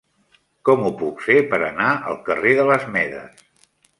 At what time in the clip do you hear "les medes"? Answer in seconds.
2.73-3.47